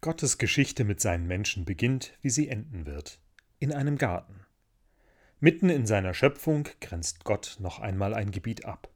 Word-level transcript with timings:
Gottes 0.00 0.38
Geschichte 0.38 0.84
mit 0.84 1.00
seinen 1.00 1.26
Menschen 1.26 1.64
beginnt, 1.64 2.12
wie 2.22 2.30
sie 2.30 2.48
enden 2.48 2.86
wird, 2.86 3.18
in 3.58 3.72
einem 3.72 3.98
Garten. 3.98 4.46
Mitten 5.40 5.68
in 5.70 5.86
seiner 5.86 6.14
Schöpfung 6.14 6.68
grenzt 6.80 7.24
Gott 7.24 7.56
noch 7.58 7.80
einmal 7.80 8.14
ein 8.14 8.30
Gebiet 8.30 8.64
ab. 8.64 8.88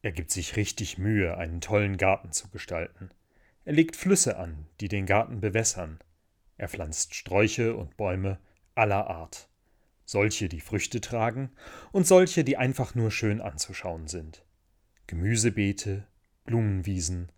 Er 0.00 0.12
gibt 0.12 0.30
sich 0.30 0.56
richtig 0.56 0.96
Mühe, 0.96 1.36
einen 1.36 1.60
tollen 1.60 1.98
Garten 1.98 2.32
zu 2.32 2.48
gestalten. 2.48 3.10
Er 3.66 3.74
legt 3.74 3.94
Flüsse 3.94 4.38
an, 4.38 4.66
die 4.80 4.88
den 4.88 5.04
Garten 5.04 5.42
bewässern. 5.42 5.98
Er 6.56 6.68
pflanzt 6.68 7.14
Sträuche 7.14 7.76
und 7.76 7.98
Bäume 7.98 8.38
aller 8.74 9.08
Art. 9.08 9.50
Solche, 10.06 10.48
die 10.48 10.60
Früchte 10.60 11.02
tragen 11.02 11.50
und 11.92 12.06
solche, 12.06 12.42
die 12.42 12.56
einfach 12.56 12.94
nur 12.94 13.10
schön 13.10 13.42
anzuschauen 13.42 14.08
sind. 14.08 14.46
Gemüsebeete, 15.08 16.06
Blumenwiesen 16.44 17.32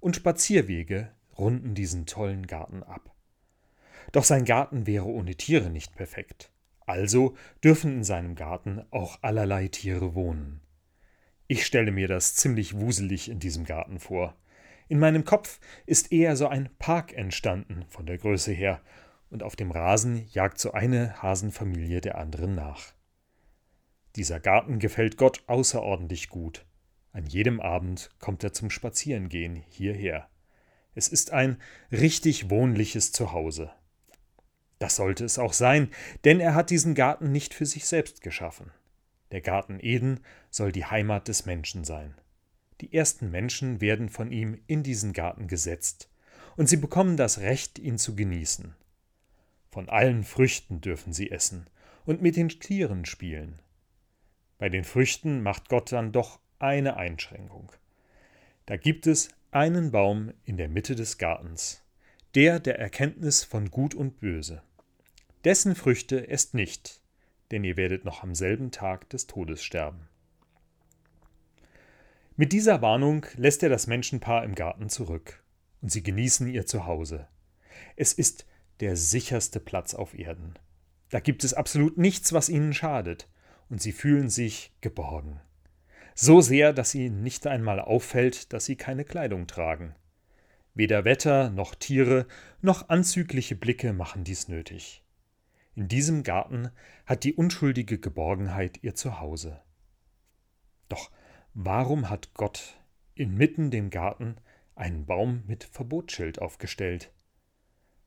und 0.00 0.16
Spazierwege 0.16 1.12
runden 1.38 1.74
diesen 1.74 2.06
tollen 2.06 2.46
Garten 2.46 2.82
ab. 2.82 3.14
Doch 4.12 4.24
sein 4.24 4.44
Garten 4.44 4.86
wäre 4.86 5.06
ohne 5.06 5.34
Tiere 5.34 5.70
nicht 5.70 5.94
perfekt. 5.94 6.50
Also 6.86 7.36
dürfen 7.62 7.92
in 7.92 8.04
seinem 8.04 8.34
Garten 8.34 8.82
auch 8.90 9.18
allerlei 9.22 9.68
Tiere 9.68 10.14
wohnen. 10.14 10.60
Ich 11.46 11.66
stelle 11.66 11.92
mir 11.92 12.08
das 12.08 12.34
ziemlich 12.34 12.78
wuselig 12.78 13.30
in 13.30 13.38
diesem 13.38 13.64
Garten 13.64 13.98
vor. 13.98 14.36
In 14.88 14.98
meinem 14.98 15.24
Kopf 15.24 15.60
ist 15.86 16.12
eher 16.12 16.36
so 16.36 16.46
ein 16.46 16.70
Park 16.78 17.14
entstanden, 17.14 17.84
von 17.88 18.06
der 18.06 18.18
Größe 18.18 18.52
her, 18.52 18.80
und 19.30 19.42
auf 19.42 19.56
dem 19.56 19.70
Rasen 19.70 20.26
jagt 20.28 20.58
so 20.58 20.72
eine 20.72 21.22
Hasenfamilie 21.22 22.00
der 22.00 22.18
anderen 22.18 22.54
nach. 22.54 22.92
Dieser 24.16 24.38
Garten 24.38 24.78
gefällt 24.78 25.16
Gott 25.16 25.42
außerordentlich 25.48 26.28
gut. 26.28 26.66
An 27.12 27.26
jedem 27.26 27.60
Abend 27.60 28.10
kommt 28.20 28.44
er 28.44 28.52
zum 28.52 28.70
Spazierengehen 28.70 29.56
hierher. 29.56 30.28
Es 30.94 31.08
ist 31.08 31.32
ein 31.32 31.58
richtig 31.90 32.50
wohnliches 32.50 33.12
Zuhause. 33.12 33.70
Das 34.78 34.96
sollte 34.96 35.24
es 35.24 35.38
auch 35.38 35.52
sein, 35.52 35.90
denn 36.24 36.40
er 36.40 36.54
hat 36.54 36.70
diesen 36.70 36.94
Garten 36.94 37.32
nicht 37.32 37.54
für 37.54 37.66
sich 37.66 37.86
selbst 37.86 38.20
geschaffen. 38.20 38.70
Der 39.32 39.40
Garten 39.40 39.78
Eden 39.80 40.20
soll 40.50 40.72
die 40.72 40.84
Heimat 40.84 41.28
des 41.28 41.46
Menschen 41.46 41.84
sein. 41.84 42.14
Die 42.80 42.92
ersten 42.92 43.30
Menschen 43.30 43.80
werden 43.80 44.08
von 44.08 44.30
ihm 44.30 44.60
in 44.66 44.82
diesen 44.82 45.12
Garten 45.12 45.48
gesetzt, 45.48 46.10
und 46.56 46.68
sie 46.68 46.76
bekommen 46.76 47.16
das 47.16 47.38
Recht, 47.38 47.78
ihn 47.78 47.98
zu 47.98 48.14
genießen. 48.14 48.74
Von 49.70 49.88
allen 49.88 50.22
Früchten 50.22 50.80
dürfen 50.80 51.12
sie 51.12 51.30
essen 51.30 51.68
und 52.04 52.22
mit 52.22 52.36
den 52.36 52.48
Tieren 52.48 53.04
spielen. 53.06 53.60
Bei 54.58 54.68
den 54.68 54.84
Früchten 54.84 55.42
macht 55.42 55.68
Gott 55.68 55.90
dann 55.90 56.12
doch 56.12 56.38
eine 56.58 56.96
Einschränkung. 56.96 57.72
Da 58.66 58.76
gibt 58.76 59.06
es 59.06 59.30
einen 59.54 59.92
Baum 59.92 60.32
in 60.44 60.56
der 60.56 60.68
Mitte 60.68 60.96
des 60.96 61.16
Gartens, 61.16 61.84
der 62.34 62.58
der 62.58 62.80
Erkenntnis 62.80 63.44
von 63.44 63.70
Gut 63.70 63.94
und 63.94 64.18
Böse. 64.18 64.62
Dessen 65.44 65.76
Früchte 65.76 66.28
esst 66.28 66.54
nicht, 66.54 67.00
denn 67.52 67.62
ihr 67.62 67.76
werdet 67.76 68.04
noch 68.04 68.24
am 68.24 68.34
selben 68.34 68.72
Tag 68.72 69.08
des 69.10 69.28
Todes 69.28 69.62
sterben. 69.62 70.08
Mit 72.34 72.52
dieser 72.52 72.82
Warnung 72.82 73.26
lässt 73.36 73.62
er 73.62 73.68
das 73.68 73.86
Menschenpaar 73.86 74.42
im 74.42 74.56
Garten 74.56 74.88
zurück, 74.88 75.44
und 75.80 75.92
sie 75.92 76.02
genießen 76.02 76.48
ihr 76.48 76.66
Zuhause. 76.66 77.28
Es 77.94 78.12
ist 78.12 78.46
der 78.80 78.96
sicherste 78.96 79.60
Platz 79.60 79.94
auf 79.94 80.18
Erden. 80.18 80.54
Da 81.10 81.20
gibt 81.20 81.44
es 81.44 81.54
absolut 81.54 81.96
nichts, 81.96 82.32
was 82.32 82.48
ihnen 82.48 82.72
schadet, 82.72 83.28
und 83.68 83.80
sie 83.80 83.92
fühlen 83.92 84.30
sich 84.30 84.72
geborgen 84.80 85.40
so 86.14 86.40
sehr, 86.40 86.72
dass 86.72 86.94
ihnen 86.94 87.22
nicht 87.22 87.46
einmal 87.46 87.80
auffällt, 87.80 88.52
dass 88.52 88.64
sie 88.64 88.76
keine 88.76 89.04
Kleidung 89.04 89.46
tragen. 89.46 89.94
Weder 90.74 91.04
Wetter 91.04 91.50
noch 91.50 91.74
Tiere 91.74 92.26
noch 92.60 92.88
anzügliche 92.88 93.56
Blicke 93.56 93.92
machen 93.92 94.24
dies 94.24 94.48
nötig. 94.48 95.04
In 95.76 95.88
diesem 95.88 96.22
Garten 96.22 96.70
hat 97.06 97.24
die 97.24 97.34
unschuldige 97.34 97.98
Geborgenheit 97.98 98.82
ihr 98.82 98.94
Zuhause. 98.94 99.60
Doch 100.88 101.10
warum 101.52 102.10
hat 102.10 102.34
Gott 102.34 102.80
inmitten 103.14 103.70
dem 103.70 103.90
Garten 103.90 104.36
einen 104.76 105.06
Baum 105.06 105.42
mit 105.46 105.64
Verbotsschild 105.64 106.40
aufgestellt? 106.40 107.12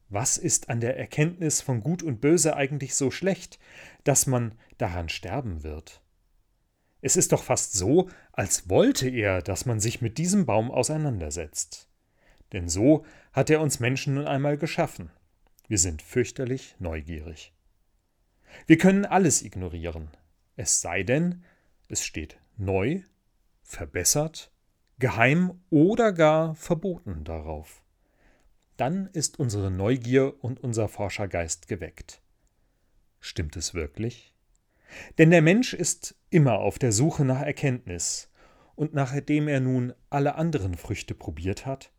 Was 0.09 0.37
ist 0.37 0.69
an 0.69 0.79
der 0.79 0.97
Erkenntnis 0.97 1.61
von 1.61 1.81
Gut 1.81 2.03
und 2.03 2.21
Böse 2.21 2.55
eigentlich 2.55 2.95
so 2.95 3.11
schlecht, 3.11 3.59
dass 4.05 4.27
man 4.27 4.53
daran 4.77 5.09
sterben 5.09 5.63
wird? 5.63 6.01
Es 7.07 7.15
ist 7.15 7.31
doch 7.31 7.41
fast 7.41 7.71
so, 7.71 8.09
als 8.33 8.69
wollte 8.69 9.07
er, 9.07 9.41
dass 9.41 9.65
man 9.65 9.79
sich 9.79 10.01
mit 10.01 10.17
diesem 10.17 10.45
Baum 10.45 10.69
auseinandersetzt. 10.69 11.87
Denn 12.51 12.67
so 12.67 13.05
hat 13.31 13.49
er 13.49 13.61
uns 13.61 13.79
Menschen 13.79 14.15
nun 14.15 14.27
einmal 14.27 14.57
geschaffen. 14.57 15.09
Wir 15.69 15.77
sind 15.77 16.01
fürchterlich 16.01 16.75
neugierig. 16.79 17.53
Wir 18.65 18.77
können 18.77 19.05
alles 19.05 19.41
ignorieren, 19.41 20.09
es 20.57 20.81
sei 20.81 21.03
denn, 21.03 21.45
es 21.87 22.03
steht 22.03 22.39
neu, 22.57 23.03
verbessert, 23.63 24.51
geheim 24.99 25.61
oder 25.69 26.11
gar 26.11 26.55
verboten 26.55 27.23
darauf. 27.23 27.83
Dann 28.75 29.07
ist 29.13 29.39
unsere 29.39 29.71
Neugier 29.71 30.43
und 30.43 30.59
unser 30.59 30.89
Forschergeist 30.89 31.69
geweckt. 31.69 32.21
Stimmt 33.21 33.55
es 33.55 33.73
wirklich? 33.73 34.33
Denn 35.17 35.31
der 35.31 35.41
Mensch 35.41 35.73
ist 35.73 36.16
immer 36.29 36.59
auf 36.59 36.79
der 36.79 36.91
Suche 36.91 37.25
nach 37.25 37.41
Erkenntnis, 37.41 38.31
und 38.75 38.93
nachdem 38.93 39.47
er 39.47 39.59
nun 39.59 39.93
alle 40.09 40.35
anderen 40.35 40.75
Früchte 40.75 41.15
probiert 41.15 41.65
hat, 41.65 41.91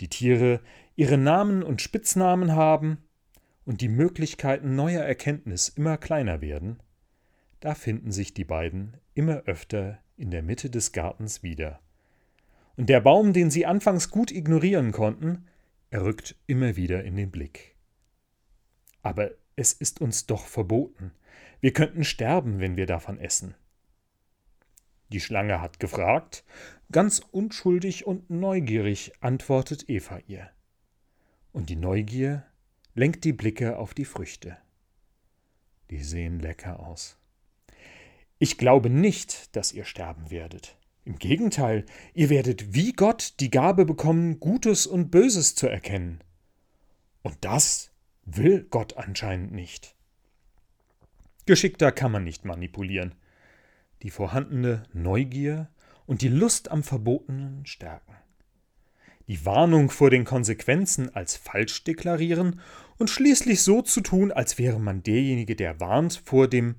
die 0.00 0.08
Tiere 0.08 0.60
ihre 0.94 1.18
Namen 1.18 1.62
und 1.62 1.82
Spitznamen 1.82 2.54
haben 2.54 2.98
und 3.64 3.80
die 3.80 3.88
Möglichkeiten 3.88 4.74
neuer 4.74 5.02
Erkenntnis 5.02 5.68
immer 5.68 5.98
kleiner 5.98 6.40
werden, 6.40 6.80
da 7.60 7.74
finden 7.74 8.12
sich 8.12 8.32
die 8.32 8.44
beiden 8.44 8.96
immer 9.14 9.42
öfter 9.46 9.98
in 10.16 10.30
der 10.30 10.42
Mitte 10.42 10.70
des 10.70 10.92
Gartens 10.92 11.42
wieder. 11.42 11.80
Und 12.76 12.88
der 12.88 13.00
Baum, 13.00 13.32
den 13.32 13.50
sie 13.50 13.66
anfangs 13.66 14.10
gut 14.10 14.30
ignorieren 14.30 14.92
konnten, 14.92 15.46
er 15.90 16.04
rückt 16.04 16.36
immer 16.46 16.76
wieder 16.76 17.04
in 17.04 17.16
den 17.16 17.30
Blick. 17.30 17.74
Aber 19.02 19.30
es 19.56 19.72
ist 19.72 20.00
uns 20.00 20.26
doch 20.26 20.46
verboten, 20.46 21.12
wir 21.60 21.72
könnten 21.72 22.04
sterben, 22.04 22.60
wenn 22.60 22.76
wir 22.76 22.86
davon 22.86 23.18
essen. 23.18 23.54
Die 25.08 25.20
Schlange 25.20 25.60
hat 25.60 25.80
gefragt, 25.80 26.44
ganz 26.92 27.20
unschuldig 27.30 28.06
und 28.06 28.28
neugierig 28.28 29.12
antwortet 29.20 29.88
Eva 29.88 30.18
ihr. 30.26 30.50
Und 31.52 31.70
die 31.70 31.76
Neugier 31.76 32.44
lenkt 32.94 33.24
die 33.24 33.32
Blicke 33.32 33.78
auf 33.78 33.94
die 33.94 34.04
Früchte. 34.04 34.58
Die 35.90 36.02
sehen 36.02 36.40
lecker 36.40 36.80
aus. 36.80 37.16
Ich 38.38 38.58
glaube 38.58 38.90
nicht, 38.90 39.56
dass 39.56 39.72
ihr 39.72 39.84
sterben 39.84 40.30
werdet. 40.30 40.76
Im 41.04 41.18
Gegenteil, 41.18 41.86
ihr 42.14 42.28
werdet 42.28 42.74
wie 42.74 42.92
Gott 42.92 43.34
die 43.38 43.50
Gabe 43.50 43.86
bekommen, 43.86 44.40
Gutes 44.40 44.86
und 44.86 45.10
Böses 45.10 45.54
zu 45.54 45.68
erkennen. 45.68 46.20
Und 47.22 47.36
das 47.42 47.92
will 48.26 48.66
Gott 48.68 48.96
anscheinend 48.96 49.52
nicht. 49.52 49.94
Geschickter 51.46 51.92
kann 51.92 52.12
man 52.12 52.24
nicht 52.24 52.44
manipulieren. 52.44 53.14
Die 54.02 54.10
vorhandene 54.10 54.82
Neugier 54.92 55.70
und 56.04 56.22
die 56.22 56.28
Lust 56.28 56.70
am 56.70 56.82
Verbotenen 56.82 57.64
stärken. 57.64 58.14
Die 59.28 59.44
Warnung 59.44 59.90
vor 59.90 60.10
den 60.10 60.24
Konsequenzen 60.24 61.14
als 61.14 61.36
falsch 61.36 61.82
deklarieren 61.84 62.60
und 62.98 63.10
schließlich 63.10 63.62
so 63.62 63.82
zu 63.82 64.00
tun, 64.00 64.30
als 64.30 64.58
wäre 64.58 64.78
man 64.78 65.02
derjenige, 65.02 65.56
der 65.56 65.80
warnt 65.80 66.22
vor 66.24 66.48
dem 66.48 66.76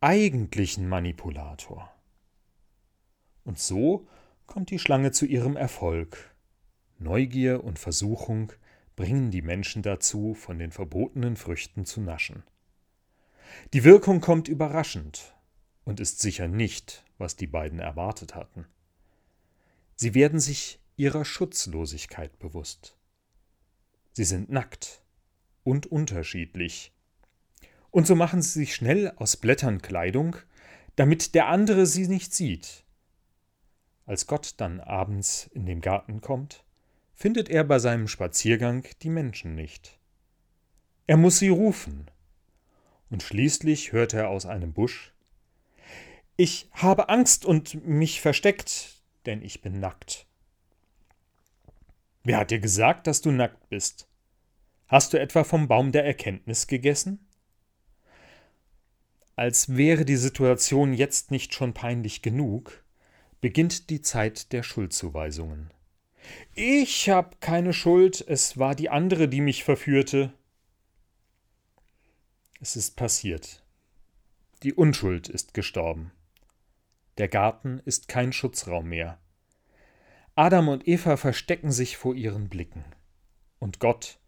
eigentlichen 0.00 0.88
Manipulator. 0.88 1.92
Und 3.44 3.58
so 3.58 4.06
kommt 4.46 4.70
die 4.70 4.78
Schlange 4.78 5.12
zu 5.12 5.26
ihrem 5.26 5.56
Erfolg. 5.56 6.34
Neugier 6.98 7.64
und 7.64 7.78
Versuchung 7.78 8.52
bringen 9.00 9.30
die 9.30 9.40
Menschen 9.40 9.80
dazu, 9.80 10.34
von 10.34 10.58
den 10.58 10.72
verbotenen 10.72 11.36
Früchten 11.36 11.86
zu 11.86 12.02
naschen. 12.02 12.42
Die 13.72 13.82
Wirkung 13.82 14.20
kommt 14.20 14.46
überraschend 14.46 15.34
und 15.84 16.00
ist 16.00 16.20
sicher 16.20 16.48
nicht, 16.48 17.02
was 17.16 17.34
die 17.34 17.46
beiden 17.46 17.78
erwartet 17.78 18.34
hatten. 18.34 18.66
Sie 19.96 20.12
werden 20.12 20.38
sich 20.38 20.80
ihrer 20.96 21.24
Schutzlosigkeit 21.24 22.38
bewusst. 22.38 22.98
Sie 24.12 24.24
sind 24.24 24.50
nackt 24.50 25.02
und 25.64 25.86
unterschiedlich. 25.86 26.92
Und 27.90 28.06
so 28.06 28.14
machen 28.14 28.42
sie 28.42 28.58
sich 28.58 28.74
schnell 28.74 29.14
aus 29.16 29.38
Blättern 29.38 29.80
Kleidung, 29.80 30.36
damit 30.96 31.34
der 31.34 31.46
andere 31.46 31.86
sie 31.86 32.06
nicht 32.06 32.34
sieht. 32.34 32.84
Als 34.04 34.26
Gott 34.26 34.56
dann 34.58 34.78
abends 34.78 35.48
in 35.54 35.64
den 35.64 35.80
Garten 35.80 36.20
kommt, 36.20 36.66
findet 37.20 37.50
er 37.50 37.64
bei 37.64 37.78
seinem 37.78 38.08
Spaziergang 38.08 38.86
die 39.02 39.10
Menschen 39.10 39.54
nicht. 39.54 39.98
Er 41.06 41.18
muss 41.18 41.38
sie 41.38 41.50
rufen, 41.50 42.10
und 43.10 43.22
schließlich 43.22 43.92
hört 43.92 44.14
er 44.14 44.30
aus 44.30 44.46
einem 44.46 44.72
Busch 44.72 45.12
Ich 46.38 46.70
habe 46.72 47.10
Angst 47.10 47.44
und 47.44 47.86
mich 47.86 48.22
versteckt, 48.22 49.02
denn 49.26 49.42
ich 49.42 49.60
bin 49.60 49.80
nackt. 49.80 50.24
Wer 52.24 52.38
hat 52.38 52.50
dir 52.50 52.58
gesagt, 52.58 53.06
dass 53.06 53.20
du 53.20 53.32
nackt 53.32 53.68
bist? 53.68 54.08
Hast 54.88 55.12
du 55.12 55.20
etwa 55.20 55.44
vom 55.44 55.68
Baum 55.68 55.92
der 55.92 56.06
Erkenntnis 56.06 56.68
gegessen? 56.68 57.28
Als 59.36 59.76
wäre 59.76 60.06
die 60.06 60.16
Situation 60.16 60.94
jetzt 60.94 61.30
nicht 61.30 61.52
schon 61.52 61.74
peinlich 61.74 62.22
genug, 62.22 62.82
beginnt 63.42 63.90
die 63.90 64.00
Zeit 64.00 64.52
der 64.52 64.62
Schuldzuweisungen. 64.62 65.70
Ich 66.54 67.08
hab 67.08 67.40
keine 67.40 67.72
Schuld, 67.72 68.24
es 68.26 68.58
war 68.58 68.74
die 68.74 68.90
andere, 68.90 69.28
die 69.28 69.40
mich 69.40 69.64
verführte. 69.64 70.32
Es 72.60 72.76
ist 72.76 72.96
passiert. 72.96 73.62
Die 74.62 74.74
Unschuld 74.74 75.28
ist 75.28 75.54
gestorben. 75.54 76.12
Der 77.16 77.28
Garten 77.28 77.80
ist 77.84 78.08
kein 78.08 78.32
Schutzraum 78.32 78.88
mehr. 78.88 79.18
Adam 80.34 80.68
und 80.68 80.86
Eva 80.86 81.16
verstecken 81.16 81.72
sich 81.72 81.96
vor 81.96 82.14
ihren 82.14 82.48
Blicken. 82.48 82.84
Und 83.58 83.78
Gott, 83.78 84.18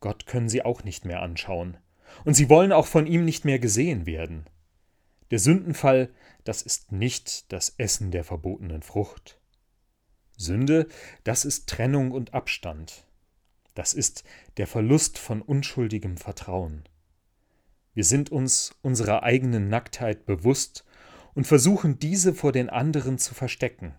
Gott 0.00 0.26
können 0.26 0.48
sie 0.48 0.64
auch 0.64 0.84
nicht 0.84 1.04
mehr 1.04 1.22
anschauen. 1.22 1.76
Und 2.24 2.34
sie 2.34 2.48
wollen 2.48 2.72
auch 2.72 2.86
von 2.86 3.06
ihm 3.06 3.24
nicht 3.24 3.44
mehr 3.44 3.58
gesehen 3.58 4.06
werden. 4.06 4.46
Der 5.30 5.38
Sündenfall, 5.38 6.12
das 6.44 6.62
ist 6.62 6.92
nicht 6.92 7.52
das 7.52 7.74
Essen 7.78 8.10
der 8.10 8.24
verbotenen 8.24 8.82
Frucht. 8.82 9.39
Sünde, 10.40 10.86
das 11.22 11.44
ist 11.44 11.68
Trennung 11.68 12.12
und 12.12 12.32
Abstand. 12.32 13.04
Das 13.74 13.92
ist 13.92 14.24
der 14.56 14.66
Verlust 14.66 15.18
von 15.18 15.42
unschuldigem 15.42 16.16
Vertrauen. 16.16 16.84
Wir 17.92 18.04
sind 18.04 18.32
uns 18.32 18.74
unserer 18.82 19.22
eigenen 19.22 19.68
Nacktheit 19.68 20.24
bewusst 20.24 20.84
und 21.34 21.46
versuchen 21.46 21.98
diese 21.98 22.32
vor 22.32 22.52
den 22.52 22.70
anderen 22.70 23.18
zu 23.18 23.34
verstecken. 23.34 23.94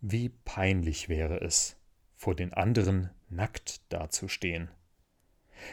Wie 0.00 0.30
peinlich 0.30 1.08
wäre 1.08 1.40
es, 1.40 1.76
vor 2.16 2.34
den 2.34 2.52
anderen 2.52 3.10
nackt 3.30 3.80
dazustehen. 3.92 4.68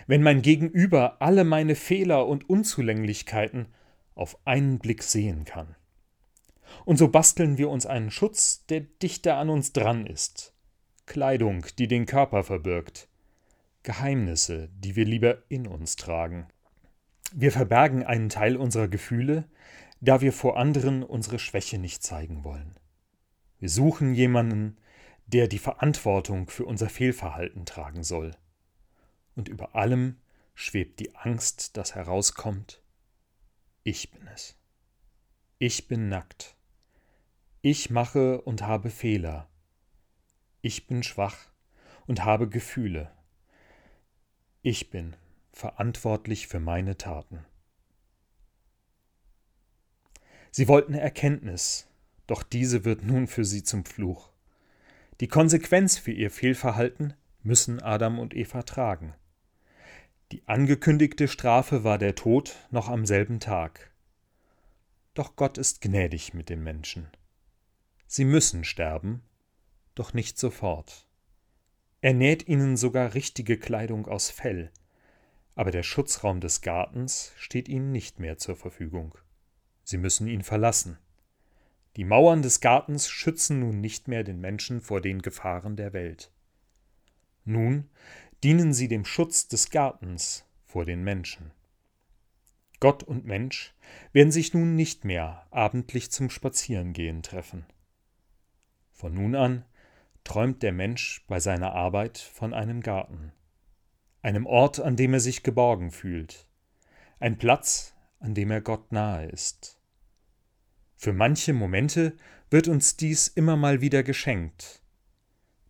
Wenn 0.05 0.21
mein 0.21 0.41
Gegenüber 0.41 1.21
alle 1.21 1.43
meine 1.43 1.75
Fehler 1.75 2.27
und 2.27 2.47
Unzulänglichkeiten 2.47 3.73
auf 4.13 4.37
einen 4.45 4.77
Blick 4.77 5.01
sehen 5.01 5.45
kann. 5.45 5.75
Und 6.85 6.97
so 6.97 7.07
basteln 7.07 7.57
wir 7.57 7.69
uns 7.69 7.85
einen 7.85 8.11
Schutz, 8.11 8.65
der 8.67 8.81
dichter 8.81 9.37
an 9.37 9.49
uns 9.49 9.73
dran 9.73 10.05
ist. 10.05 10.53
Kleidung, 11.05 11.65
die 11.77 11.87
den 11.87 12.05
Körper 12.05 12.43
verbirgt. 12.43 13.07
Geheimnisse, 13.83 14.69
die 14.73 14.95
wir 14.95 15.05
lieber 15.05 15.39
in 15.49 15.67
uns 15.67 15.95
tragen. 15.95 16.47
Wir 17.33 17.51
verbergen 17.51 18.03
einen 18.03 18.29
Teil 18.29 18.57
unserer 18.57 18.87
Gefühle, 18.87 19.45
da 20.01 20.21
wir 20.21 20.33
vor 20.33 20.57
anderen 20.57 21.03
unsere 21.03 21.39
Schwäche 21.39 21.77
nicht 21.77 22.03
zeigen 22.03 22.43
wollen. 22.43 22.75
Wir 23.59 23.69
suchen 23.69 24.13
jemanden, 24.13 24.77
der 25.27 25.47
die 25.47 25.59
Verantwortung 25.59 26.49
für 26.49 26.65
unser 26.65 26.89
Fehlverhalten 26.89 27.65
tragen 27.65 28.03
soll. 28.03 28.31
Und 29.35 29.47
über 29.47 29.75
allem 29.75 30.17
schwebt 30.55 30.99
die 30.99 31.15
Angst, 31.15 31.77
dass 31.77 31.95
herauskommt, 31.95 32.81
ich 33.83 34.11
bin 34.11 34.27
es. 34.27 34.57
Ich 35.57 35.87
bin 35.87 36.09
nackt. 36.09 36.55
Ich 37.63 37.91
mache 37.91 38.41
und 38.41 38.63
habe 38.63 38.89
Fehler. 38.89 39.47
Ich 40.63 40.87
bin 40.87 41.03
schwach 41.03 41.37
und 42.07 42.25
habe 42.25 42.49
Gefühle. 42.49 43.11
Ich 44.63 44.89
bin 44.89 45.15
verantwortlich 45.51 46.47
für 46.47 46.59
meine 46.59 46.97
Taten. 46.97 47.45
Sie 50.49 50.67
wollten 50.67 50.95
Erkenntnis, 50.95 51.87
doch 52.25 52.41
diese 52.41 52.83
wird 52.83 53.03
nun 53.03 53.27
für 53.27 53.45
sie 53.45 53.61
zum 53.61 53.85
Fluch. 53.85 54.31
Die 55.19 55.27
Konsequenz 55.27 55.99
für 55.99 56.11
ihr 56.11 56.31
Fehlverhalten 56.31 57.13
müssen 57.43 57.79
Adam 57.79 58.17
und 58.17 58.33
Eva 58.33 58.63
tragen. 58.63 59.13
Die 60.31 60.47
angekündigte 60.47 61.27
Strafe 61.27 61.83
war 61.83 61.99
der 61.99 62.15
Tod 62.15 62.55
noch 62.71 62.89
am 62.89 63.05
selben 63.05 63.39
Tag. 63.39 63.91
Doch 65.13 65.35
Gott 65.35 65.59
ist 65.59 65.81
gnädig 65.81 66.33
mit 66.33 66.49
dem 66.49 66.63
Menschen. 66.63 67.11
Sie 68.13 68.25
müssen 68.25 68.65
sterben, 68.65 69.23
doch 69.95 70.13
nicht 70.13 70.37
sofort. 70.37 71.07
Er 72.01 72.13
näht 72.13 72.45
ihnen 72.45 72.75
sogar 72.75 73.13
richtige 73.13 73.57
Kleidung 73.57 74.05
aus 74.05 74.29
Fell, 74.29 74.69
aber 75.55 75.71
der 75.71 75.83
Schutzraum 75.83 76.41
des 76.41 76.59
Gartens 76.59 77.31
steht 77.37 77.69
ihnen 77.69 77.93
nicht 77.93 78.19
mehr 78.19 78.37
zur 78.37 78.57
Verfügung. 78.57 79.17
Sie 79.85 79.95
müssen 79.97 80.27
ihn 80.27 80.43
verlassen. 80.43 80.97
Die 81.95 82.03
Mauern 82.03 82.41
des 82.41 82.59
Gartens 82.59 83.07
schützen 83.07 83.61
nun 83.61 83.79
nicht 83.79 84.09
mehr 84.09 84.25
den 84.25 84.41
Menschen 84.41 84.81
vor 84.81 84.99
den 84.99 85.21
Gefahren 85.21 85.77
der 85.77 85.93
Welt. 85.93 86.33
Nun 87.45 87.89
dienen 88.43 88.73
sie 88.73 88.89
dem 88.89 89.05
Schutz 89.05 89.47
des 89.47 89.69
Gartens 89.69 90.43
vor 90.65 90.83
den 90.83 91.01
Menschen. 91.01 91.51
Gott 92.81 93.03
und 93.03 93.23
Mensch 93.23 93.73
werden 94.11 94.33
sich 94.33 94.53
nun 94.53 94.75
nicht 94.75 95.05
mehr 95.05 95.47
abendlich 95.49 96.11
zum 96.11 96.29
Spazierengehen 96.29 97.23
treffen. 97.23 97.65
Von 99.01 99.15
nun 99.15 99.33
an 99.33 99.65
träumt 100.23 100.61
der 100.61 100.71
Mensch 100.71 101.25
bei 101.27 101.39
seiner 101.39 101.73
Arbeit 101.73 102.19
von 102.19 102.53
einem 102.53 102.81
Garten, 102.81 103.31
einem 104.21 104.45
Ort, 104.45 104.79
an 104.79 104.95
dem 104.95 105.15
er 105.15 105.19
sich 105.19 105.41
geborgen 105.41 105.89
fühlt, 105.89 106.45
ein 107.19 107.39
Platz, 107.39 107.95
an 108.19 108.35
dem 108.35 108.51
er 108.51 108.61
Gott 108.61 108.91
nahe 108.91 109.25
ist. 109.25 109.81
Für 110.97 111.13
manche 111.13 111.51
Momente 111.51 112.15
wird 112.51 112.67
uns 112.67 112.95
dies 112.95 113.27
immer 113.27 113.55
mal 113.55 113.81
wieder 113.81 114.03
geschenkt, 114.03 114.83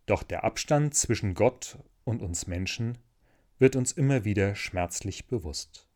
doch 0.04 0.24
der 0.24 0.44
Abstand 0.44 0.94
zwischen 0.94 1.32
Gott 1.32 1.78
und 2.04 2.20
uns 2.20 2.46
Menschen 2.46 2.98
wird 3.58 3.76
uns 3.76 3.92
immer 3.92 4.26
wieder 4.26 4.54
schmerzlich 4.54 5.26
bewusst. 5.26 5.88